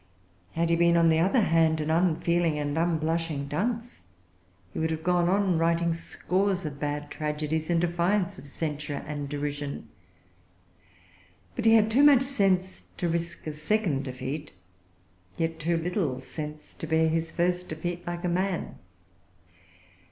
[0.53, 4.05] Had he been, on the other hand, an unfeeling and unblushing dunce,
[4.73, 9.29] he would have gone on writing scores of bad tragedies in defiance of censure and
[9.29, 9.89] derision.
[11.55, 14.53] But he had too much sense to risk[Pg 345] a second defeat,
[15.37, 18.79] yet too little sense to bear his first defeat like a man.